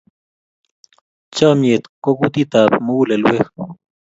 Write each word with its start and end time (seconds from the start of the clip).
Chomnyet 1.35 1.83
ko 2.03 2.09
kutitab 2.19 2.69
mugulelweek. 2.85 3.47